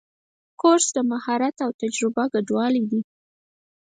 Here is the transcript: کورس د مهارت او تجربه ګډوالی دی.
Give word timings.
کورس 0.61 0.87
د 0.95 0.97
مهارت 1.11 1.55
او 1.65 1.69
تجربه 1.81 2.23
ګډوالی 2.33 2.83
دی. 2.91 3.01